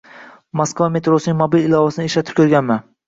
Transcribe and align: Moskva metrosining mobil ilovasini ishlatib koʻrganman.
Moskva 0.61 0.87
metrosining 0.95 1.37
mobil 1.43 1.67
ilovasini 1.69 2.09
ishlatib 2.11 2.41
koʻrganman. 2.41 2.83